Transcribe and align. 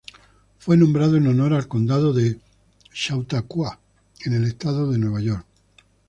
Fue 0.57 0.77
nombrado 0.77 1.15
en 1.15 1.27
honor 1.27 1.53
al 1.53 1.67
condado 1.67 2.11
de 2.11 2.39
Chautauqua 2.91 3.79
en 4.25 4.33
el 4.33 4.45
estado 4.45 4.91
de 4.91 4.97
Nueva 4.97 5.21
York. 5.21 5.45